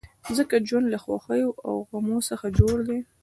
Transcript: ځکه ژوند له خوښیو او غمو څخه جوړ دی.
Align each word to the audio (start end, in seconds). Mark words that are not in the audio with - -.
ځکه 0.37 0.55
ژوند 0.67 0.87
له 0.93 0.97
خوښیو 1.03 1.51
او 1.67 1.75
غمو 1.89 2.17
څخه 2.29 2.47
جوړ 2.59 2.75
دی. 2.89 2.99